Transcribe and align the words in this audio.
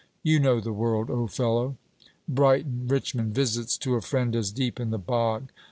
You 0.23 0.39
know 0.39 0.59
the 0.59 0.73
world, 0.73 1.11
old 1.11 1.31
fellow: 1.31 1.77
Brighton, 2.27 2.87
Richmond, 2.87 3.35
visits 3.35 3.77
to 3.77 3.93
a 3.93 4.01
friend 4.01 4.35
as 4.35 4.49
deep 4.49 4.79
in 4.79 4.89
the 4.89 4.97
bog. 4.97 5.51